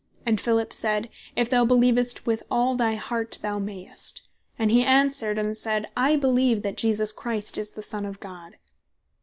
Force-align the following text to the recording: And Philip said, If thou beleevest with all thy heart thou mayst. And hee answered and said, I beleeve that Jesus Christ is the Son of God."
And 0.25 0.41
Philip 0.41 0.73
said, 0.73 1.11
If 1.35 1.47
thou 1.47 1.63
beleevest 1.63 2.25
with 2.25 2.41
all 2.49 2.73
thy 2.73 2.95
heart 2.95 3.37
thou 3.43 3.59
mayst. 3.59 4.23
And 4.57 4.71
hee 4.71 4.81
answered 4.81 5.37
and 5.37 5.55
said, 5.55 5.85
I 5.95 6.15
beleeve 6.15 6.63
that 6.63 6.75
Jesus 6.75 7.13
Christ 7.13 7.55
is 7.55 7.69
the 7.69 7.83
Son 7.83 8.07
of 8.07 8.19
God." 8.19 8.55